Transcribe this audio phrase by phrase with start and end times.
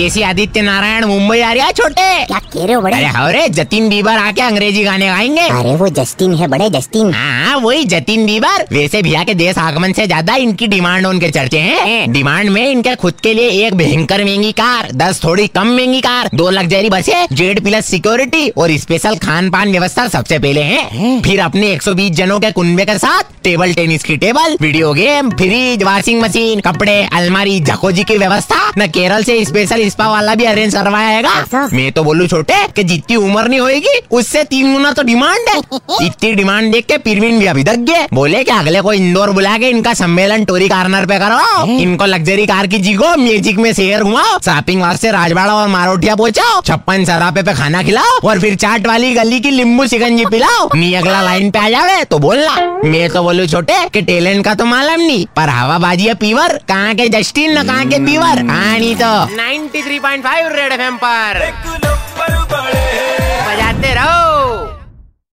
[0.00, 2.96] विदेशी आदित्य नारायण मुंबई आ रहा है छोटे। क्या कह रहे हो बड़े?
[2.96, 7.56] अरे हवरे जतिन बीबर आके अंग्रेज़ी गाने गाएँगे। अरे वो जस्टिन है बड़े जस्टिन। हाँ
[7.60, 12.12] वही जतिन बीबर। वैसे भैया के देश आगमन से ज़्यादा इनकी डिमांड उनके चर्चे हैं।
[12.12, 16.30] डिमांड में इनके खुद के लिए एक भयंकर महँगी कार दस थोड़ी कम महँगी कार
[16.34, 21.40] दो लग्जरी बसे जेड प्लस सिक्योरिटी और स्पेशल खान पान व्यवस्था सबसे पहले है। फिर
[21.40, 26.22] अपने 120 जनों के कुनबे के साथ टेबल टेनिस की table video game fridge washing
[26.22, 31.30] machine कपड़े अलमारी जकोजी की व्यवस्था। न केरल से स्पेशल स्पा वाला भी अरेंज करवाएगा?
[31.72, 35.58] मैं तो बोलू छोटे कि जितनी उम्र नहीं होगी उससे तीन गुना तो डिमांड है।
[36.06, 39.56] इतनी डिमांड देख के पीरवीन भी अभी तक गए बोले कि अगले को इंदौर बुला
[39.58, 44.02] के इनका सम्मेलन टोरी कार्नर पे करो। इनको लग्जरी कार की जीगो म्यूज़िक में शेयर
[44.02, 48.86] घुमाओ शॉपिंग वास्ते राजवाड़ा और मारोटिया पहुंचाओ। छप्पन सरापे पे खाना खिलाओ और फिर चाट
[48.86, 53.08] वाली गली की लींबू शिकंजी पिलाओ। नी अगला लाइन पे आ जावे तो बोलना मैं
[53.10, 57.08] तो बोलू छोटे कि टैलेंट का तो मालूम नहीं पर हवाबाजी है पीवर कहाँ के
[57.08, 59.10] जस्टिन न कहाँ के पीवर हाँ नहीं तो।
[59.80, 61.69] 93.5 रेड एफएम पर।